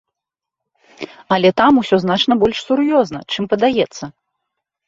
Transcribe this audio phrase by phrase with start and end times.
[1.37, 4.05] Але там усё значна больш сур'ёзна, чым падаецца.